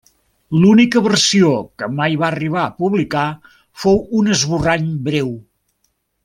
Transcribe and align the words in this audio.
L'única 0.61 1.01
versió 1.07 1.51
que 1.81 1.89
mai 1.99 2.17
va 2.23 2.27
arribar 2.33 2.63
a 2.63 2.71
publicar 2.79 3.27
fou 3.85 4.01
un 4.23 4.33
esborrany 4.37 4.91
breu. 5.11 5.31